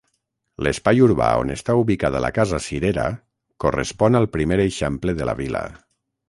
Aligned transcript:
L'espai 0.67 1.01
urbà 1.07 1.27
on 1.41 1.51
està 1.55 1.75
ubicada 1.81 2.21
la 2.25 2.31
Casa 2.37 2.61
Cirera 2.69 3.05
correspon 3.65 4.19
al 4.21 4.27
primer 4.39 4.59
eixample 4.65 5.17
de 5.21 5.29
la 5.31 5.37
vila. 5.45 5.63